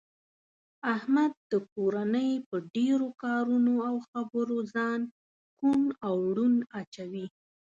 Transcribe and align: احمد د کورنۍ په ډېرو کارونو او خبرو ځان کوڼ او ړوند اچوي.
احمد 0.95 1.31
د 1.51 1.53
کورنۍ 1.73 2.31
په 2.49 2.55
ډېرو 2.75 3.07
کارونو 3.23 3.73
او 3.87 3.95
خبرو 4.09 4.57
ځان 4.73 4.99
کوڼ 5.59 5.85
او 6.07 6.15
ړوند 6.35 6.57
اچوي. 6.79 7.25